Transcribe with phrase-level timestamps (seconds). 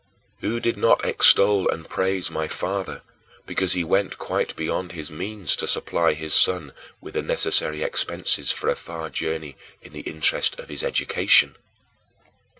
[0.39, 3.03] Who did not extol and praise my father,
[3.45, 8.51] because he went quite beyond his means to supply his son with the necessary expenses
[8.51, 11.55] for a far journey in the interest of his education?